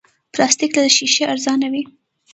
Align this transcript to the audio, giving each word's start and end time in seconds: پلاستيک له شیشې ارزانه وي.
پلاستيک 0.33 0.71
له 0.83 0.89
شیشې 0.97 1.23
ارزانه 1.33 1.67
وي. 1.73 1.83